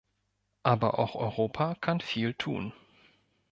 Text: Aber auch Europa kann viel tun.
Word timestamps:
Aber 0.63 0.97
auch 0.97 1.13
Europa 1.13 1.75
kann 1.75 2.01
viel 2.01 2.33
tun. 2.33 2.73